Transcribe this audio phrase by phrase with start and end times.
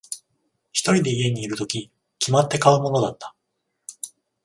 [0.73, 3.35] 一人で家にいるとき、決まって買うものだった。